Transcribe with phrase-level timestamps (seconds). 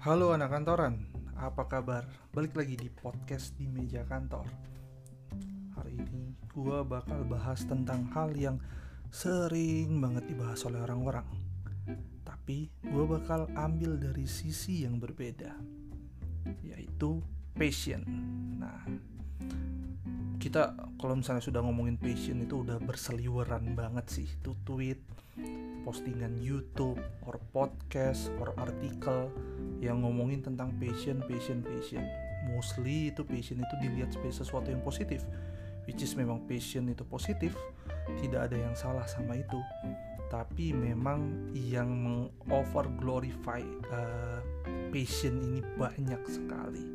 [0.00, 2.08] Halo anak kantoran, apa kabar?
[2.32, 4.48] Balik lagi di podcast di meja kantor.
[5.76, 8.56] Hari ini gua bakal bahas tentang hal yang
[9.12, 11.28] sering banget dibahas oleh orang-orang.
[12.24, 15.52] Tapi gua bakal ambil dari sisi yang berbeda,
[16.64, 17.20] yaitu
[17.52, 18.00] passion.
[18.56, 18.80] Nah,
[20.40, 25.04] kita kalau misalnya sudah ngomongin passion itu udah berseliweran banget sih tuh tweet
[25.90, 29.26] postingan YouTube or podcast or artikel
[29.82, 32.06] yang ngomongin tentang passion, passion, passion.
[32.54, 35.26] Mostly itu passion itu dilihat sebagai sesuatu yang positif,
[35.90, 37.58] which is memang passion itu positif,
[38.22, 39.58] tidak ada yang salah sama itu.
[40.30, 43.58] Tapi memang yang mengover glorify
[43.90, 44.38] uh,
[44.94, 46.86] passion ini banyak sekali.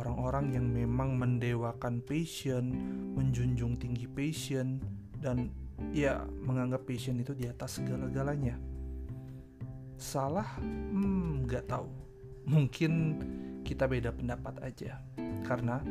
[0.00, 2.72] Orang-orang yang memang mendewakan passion,
[3.20, 4.80] menjunjung tinggi passion,
[5.20, 5.52] dan
[5.94, 8.58] ya menganggap passion itu di atas segala-galanya.
[9.98, 10.58] Salah?
[10.62, 11.90] Hmm, nggak tahu.
[12.48, 12.92] Mungkin
[13.66, 15.02] kita beda pendapat aja.
[15.44, 15.82] Karena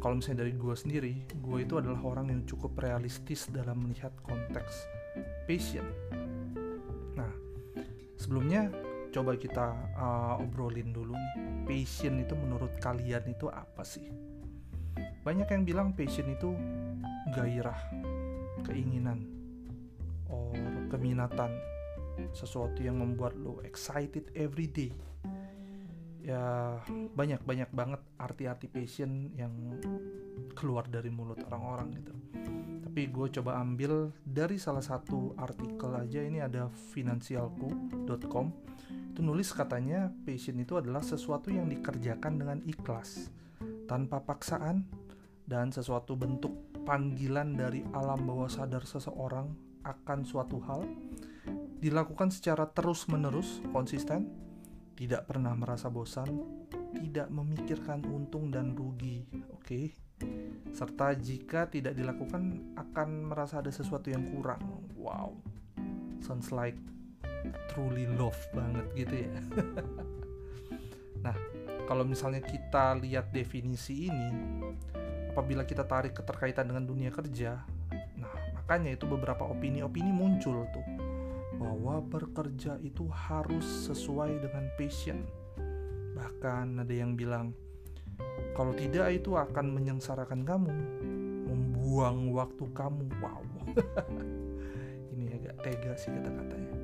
[0.00, 4.86] kalau misalnya dari gue sendiri, gue itu adalah orang yang cukup realistis dalam melihat konteks
[5.48, 5.86] passion.
[7.16, 7.32] Nah,
[8.20, 8.68] sebelumnya
[9.10, 11.36] coba kita uh, obrolin dulu nih.
[11.64, 14.06] Passion itu menurut kalian itu apa sih?
[15.24, 16.54] Banyak yang bilang passion itu
[17.34, 17.80] gairah,
[18.66, 19.24] keinginan
[20.26, 20.52] or
[20.90, 21.54] keminatan
[22.32, 24.90] sesuatu yang membuat lo excited every day.
[26.26, 26.82] Ya
[27.14, 29.78] banyak banyak banget arti-arti passion yang
[30.58, 32.14] keluar dari mulut orang-orang gitu.
[32.82, 38.46] Tapi gue coba ambil dari salah satu artikel aja ini ada finansialku.com
[39.16, 43.32] itu nulis katanya passion itu adalah sesuatu yang dikerjakan dengan ikhlas
[43.88, 44.84] tanpa paksaan
[45.48, 46.52] dan sesuatu bentuk
[46.86, 49.50] panggilan dari alam bawah sadar seseorang
[49.82, 50.86] akan suatu hal
[51.76, 54.32] dilakukan secara terus-menerus, konsisten,
[54.96, 56.30] tidak pernah merasa bosan,
[56.96, 59.60] tidak memikirkan untung dan rugi, oke?
[59.60, 59.92] Okay?
[60.72, 64.88] Serta jika tidak dilakukan akan merasa ada sesuatu yang kurang.
[64.96, 65.36] Wow.
[66.24, 66.80] Sounds like
[67.68, 69.36] truly love banget gitu ya.
[71.28, 71.36] nah,
[71.84, 74.28] kalau misalnya kita lihat definisi ini,
[75.36, 77.60] apabila kita tarik keterkaitan dengan dunia kerja,
[78.16, 80.86] nah makanya itu beberapa opini-opini muncul tuh
[81.60, 85.28] bahwa bekerja itu harus sesuai dengan passion.
[86.16, 87.52] Bahkan ada yang bilang
[88.56, 90.72] kalau tidak itu akan menyengsarakan kamu,
[91.52, 93.04] membuang waktu kamu.
[93.20, 93.44] Wow.
[95.12, 96.76] Ini agak tega sih kata-katanya.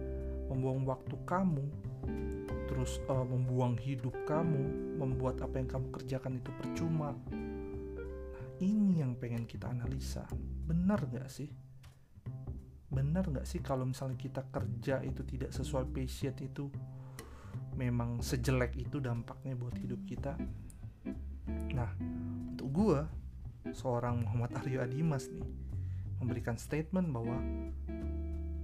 [0.53, 1.65] Membuang waktu kamu,
[2.69, 7.17] terus uh, membuang hidup kamu, membuat apa yang kamu kerjakan itu percuma
[8.63, 10.23] ini yang pengen kita analisa.
[10.65, 11.51] Benar gak sih?
[12.87, 16.71] Benar gak sih kalau misalnya kita kerja itu tidak sesuai passion itu
[17.75, 20.39] memang sejelek itu dampaknya buat hidup kita?
[21.75, 21.91] Nah
[22.55, 23.01] untuk gue
[23.75, 25.47] seorang Muhammad Aryo Adimas nih
[26.23, 27.43] memberikan statement bahwa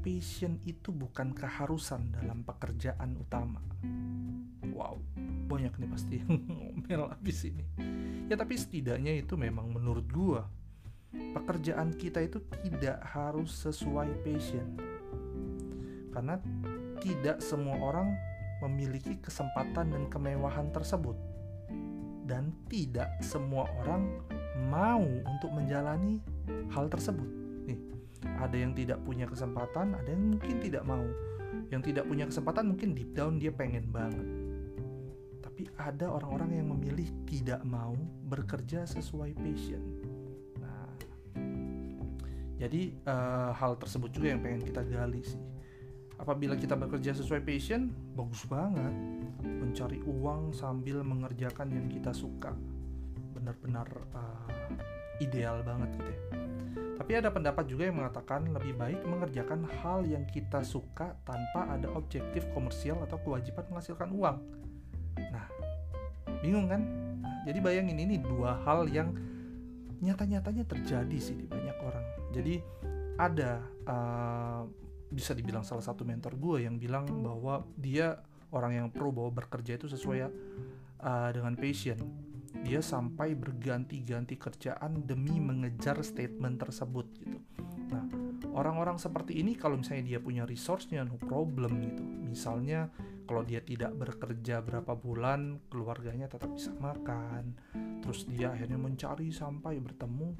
[0.00, 3.60] passion itu bukan keharusan dalam pekerjaan utama.
[4.72, 5.02] Wow
[5.48, 7.64] banyak nih pasti yang ngomel abis ini.
[8.28, 10.44] Ya tapi setidaknya itu memang menurut gua
[11.08, 14.76] pekerjaan kita itu tidak harus sesuai passion
[16.12, 16.36] karena
[17.00, 18.12] tidak semua orang
[18.60, 21.16] memiliki kesempatan dan kemewahan tersebut.
[22.28, 24.20] Dan tidak semua orang
[24.68, 26.20] mau untuk menjalani
[26.68, 27.24] hal tersebut.
[27.64, 27.80] Nih
[28.24, 31.04] ada yang tidak punya kesempatan ada yang mungkin tidak mau
[31.68, 34.26] yang tidak punya kesempatan mungkin deep down dia pengen banget
[35.58, 37.98] tapi ada orang-orang yang memilih tidak mau
[38.30, 39.82] bekerja sesuai passion.
[40.62, 40.86] Nah,
[42.62, 45.42] jadi uh, hal tersebut juga yang pengen kita gali sih.
[46.14, 48.94] Apabila kita bekerja sesuai passion, bagus banget.
[49.42, 52.54] Mencari uang sambil mengerjakan yang kita suka,
[53.34, 54.46] benar-benar uh,
[55.18, 56.22] ideal banget gitu ya.
[57.08, 61.88] Tapi ada pendapat juga yang mengatakan lebih baik mengerjakan hal yang kita suka tanpa ada
[61.96, 64.36] objektif komersial atau kewajiban menghasilkan uang
[65.16, 65.48] Nah,
[66.44, 66.84] bingung kan?
[67.24, 69.16] Nah, jadi bayangin ini dua hal yang
[70.04, 72.04] nyata-nyatanya terjadi sih di banyak orang.
[72.36, 72.60] Jadi
[73.16, 74.62] ada uh,
[75.08, 78.20] bisa dibilang salah satu mentor gue yang bilang bahwa dia
[78.52, 80.28] orang yang pro bahwa bekerja itu sesuai
[81.00, 82.27] uh, dengan passion.
[82.64, 87.38] Dia sampai berganti-ganti kerjaan demi mengejar statement tersebut gitu.
[87.92, 88.04] Nah,
[88.52, 92.04] orang-orang seperti ini kalau misalnya dia punya resource-nya no problem gitu.
[92.04, 92.92] Misalnya
[93.28, 97.52] kalau dia tidak bekerja berapa bulan keluarganya tetap bisa makan
[98.00, 100.32] terus dia akhirnya mencari sampai bertemu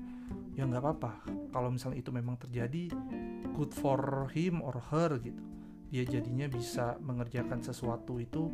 [0.57, 1.13] ya nggak apa-apa
[1.53, 2.89] kalau misalnya itu memang terjadi
[3.53, 5.45] good for him or her gitu
[5.93, 8.49] dia jadinya bisa mengerjakan sesuatu itu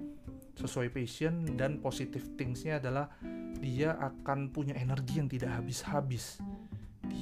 [0.54, 3.10] sesuai passion dan positive thingsnya adalah
[3.58, 6.38] dia akan punya energi yang tidak habis-habis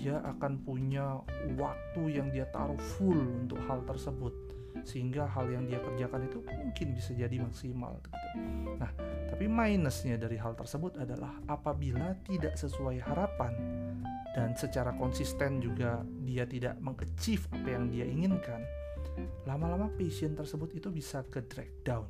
[0.02, 1.20] dia akan punya
[1.58, 4.34] waktu yang dia taruh full untuk hal tersebut
[4.82, 8.18] sehingga hal yang dia kerjakan itu mungkin bisa jadi maksimal gitu.
[8.82, 8.90] Nah,
[9.30, 13.52] tapi minusnya dari hal tersebut adalah apabila tidak sesuai harapan
[14.32, 18.64] dan secara konsisten juga dia tidak mengachieve apa yang dia inginkan,
[19.44, 22.08] lama-lama passion tersebut itu bisa ke drag down.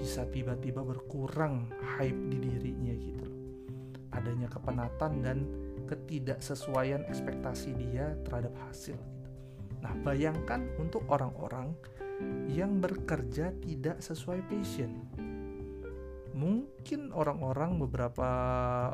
[0.00, 1.68] Bisa tiba-tiba berkurang
[2.00, 3.40] hype di dirinya gitu loh.
[4.16, 5.38] Adanya kepenatan dan
[5.84, 9.28] ketidaksesuaian ekspektasi dia terhadap hasil gitu.
[9.84, 11.76] Nah, bayangkan untuk orang-orang
[12.48, 15.04] yang bekerja tidak sesuai passion.
[16.32, 18.28] Mungkin orang-orang beberapa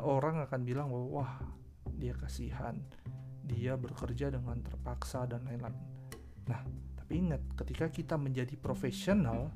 [0.03, 1.39] orang akan bilang wah
[1.95, 2.75] dia kasihan,
[3.47, 5.79] dia bekerja dengan terpaksa dan lain-lain.
[6.47, 6.61] Nah,
[6.97, 9.51] tapi ingat ketika kita menjadi profesional,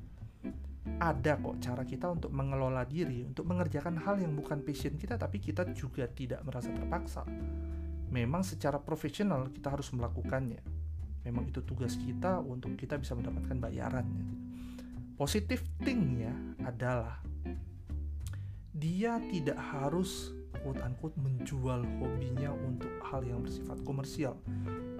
[1.02, 5.42] ada kok cara kita untuk mengelola diri, untuk mengerjakan hal yang bukan passion kita, tapi
[5.42, 7.26] kita juga tidak merasa terpaksa.
[8.14, 10.62] Memang secara profesional kita harus melakukannya.
[11.26, 14.06] Memang itu tugas kita untuk kita bisa mendapatkan bayaran.
[15.18, 17.18] Positif thingnya adalah
[18.70, 20.30] dia tidak harus
[20.62, 24.38] quote unquote menjual hobinya untuk hal yang bersifat komersial.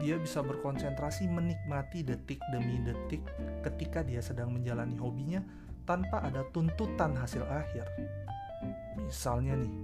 [0.02, 3.22] Dia bisa berkonsentrasi menikmati detik demi detik
[3.62, 5.42] ketika dia sedang menjalani hobinya
[5.84, 7.86] tanpa ada tuntutan hasil akhir.
[8.98, 9.74] Misalnya nih,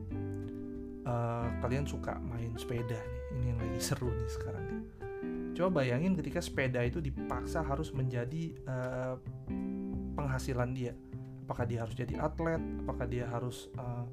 [1.05, 4.65] uh, kalian suka main sepeda nih, ini yang lagi seru nih sekarang.
[4.69, 4.85] Nih.
[5.59, 9.19] Coba bayangin ketika sepeda itu dipaksa harus menjadi uh,
[10.15, 10.95] penghasilan dia.
[11.49, 12.63] Apakah dia harus jadi atlet?
[12.87, 14.07] Apakah dia harus uh,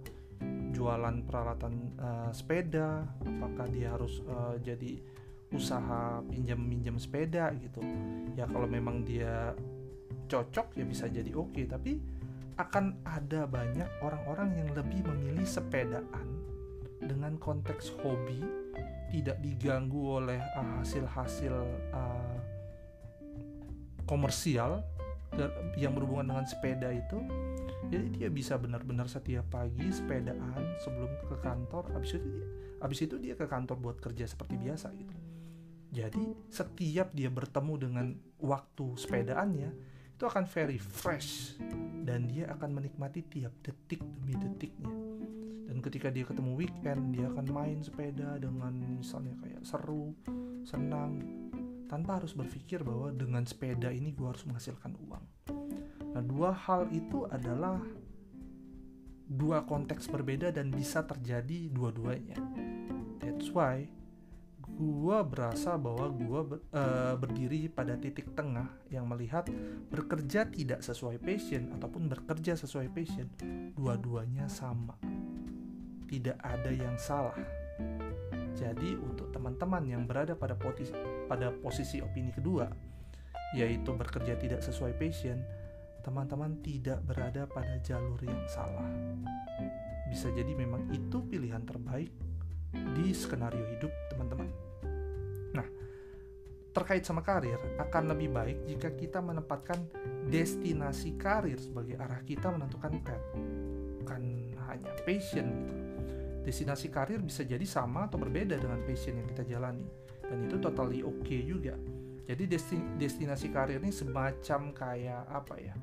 [0.73, 3.05] jualan peralatan uh, sepeda?
[3.21, 4.97] Apakah dia harus uh, jadi
[5.53, 7.83] usaha pinjam minjam sepeda gitu?
[8.33, 9.53] Ya kalau memang dia
[10.25, 11.53] cocok ya bisa jadi oke.
[11.53, 12.01] Okay, tapi
[12.55, 16.27] akan ada banyak orang-orang yang lebih memilih sepedaan
[17.03, 18.39] dengan konteks hobi
[19.11, 21.55] tidak diganggu oleh uh, hasil-hasil
[21.91, 22.37] uh,
[24.07, 24.81] komersial
[25.75, 27.19] yang berhubungan dengan sepeda itu.
[27.91, 32.47] Jadi dia bisa benar-benar setiap pagi sepedaan sebelum ke kantor habis itu dia
[32.79, 35.15] habis itu dia ke kantor buat kerja seperti biasa gitu.
[35.95, 38.05] Jadi setiap dia bertemu dengan
[38.39, 41.59] waktu sepedaannya itu akan very fresh.
[42.05, 44.93] Dan dia akan menikmati tiap detik demi detiknya.
[45.67, 50.15] Dan ketika dia ketemu weekend dia akan main sepeda dengan misalnya kayak seru
[50.63, 51.19] senang
[51.85, 55.25] tanpa harus berpikir bahwa dengan sepeda ini gue harus menghasilkan uang.
[56.15, 57.81] Nah dua hal itu adalah
[59.25, 62.37] dua konteks berbeda dan bisa terjadi dua-duanya.
[63.19, 63.89] That's why
[64.75, 69.47] gue berasa bahwa gue ber, uh, berdiri pada titik tengah yang melihat
[69.87, 73.31] bekerja tidak sesuai passion ataupun bekerja sesuai passion
[73.71, 74.99] dua-duanya sama.
[76.05, 77.39] Tidak ada yang salah.
[78.55, 80.95] Jadi untuk teman-teman yang berada pada posisi
[81.27, 82.67] pada posisi opini kedua
[83.55, 85.39] yaitu bekerja tidak sesuai passion
[86.03, 88.85] teman-teman tidak berada pada jalur yang salah.
[90.11, 92.13] Bisa jadi memang itu pilihan terbaik
[92.93, 94.44] di skenario hidup teman-teman.
[96.75, 99.79] Terkait sama karir, akan lebih baik jika kita menempatkan
[100.27, 103.25] destinasi karir sebagai arah kita menentukan path,
[104.03, 105.73] bukan hanya passion gitu.
[106.43, 109.87] Destinasi karir bisa jadi sama atau berbeda dengan passion yang kita jalani,
[110.27, 111.79] dan itu totally oke okay juga.
[112.27, 112.43] Jadi
[112.99, 115.73] destinasi karir ini semacam kayak apa ya?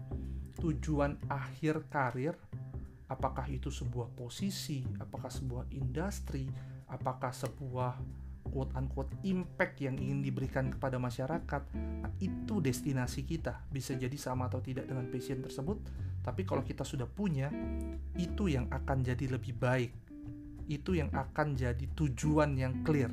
[0.61, 2.37] Tujuan akhir karir
[3.09, 6.53] apakah itu sebuah posisi, apakah sebuah industri,
[6.91, 7.97] apakah sebuah
[8.53, 11.63] quote unquote impact yang ingin diberikan kepada masyarakat
[12.05, 13.65] nah, itu destinasi kita.
[13.73, 15.81] Bisa jadi sama atau tidak dengan passion tersebut
[16.23, 17.51] tapi kalau kita sudah punya
[18.15, 19.91] itu yang akan jadi lebih baik.
[20.71, 23.11] Itu yang akan jadi tujuan yang clear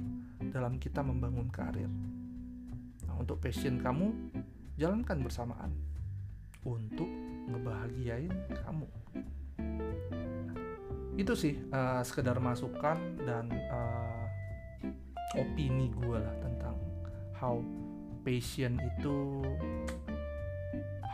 [0.53, 1.89] dalam kita membangun karir.
[3.09, 4.13] Nah, untuk passion kamu
[4.77, 5.73] jalankan bersamaan
[6.63, 7.09] untuk
[7.49, 8.31] ngebahagiain
[8.63, 8.87] kamu.
[11.19, 14.18] Itu sih uh, sekedar masukan dan uh,
[15.37, 16.75] opini gue lah tentang
[17.37, 17.61] how
[18.25, 19.45] passion itu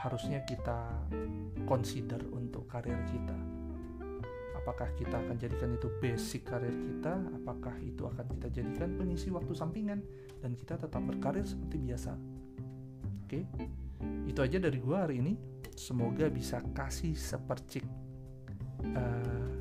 [0.06, 0.86] harusnya kita
[1.66, 3.38] consider untuk karir kita.
[4.56, 7.22] Apakah kita akan jadikan itu basic karir kita?
[7.42, 10.02] Apakah itu akan kita jadikan pengisi waktu sampingan?
[10.42, 12.14] Dan kita tetap berkarir seperti biasa.
[13.26, 13.46] Oke?
[13.46, 13.70] Okay?
[14.26, 15.34] itu aja dari gue hari ini.
[15.76, 17.84] Semoga bisa kasih sepercik
[18.96, 19.52] uh,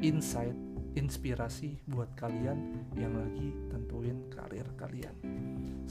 [0.00, 0.56] insight,
[0.94, 5.14] inspirasi buat kalian yang lagi tentuin karir kalian.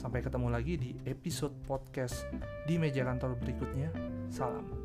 [0.00, 2.28] Sampai ketemu lagi di episode podcast
[2.64, 3.92] di meja kantor berikutnya.
[4.32, 4.83] Salam.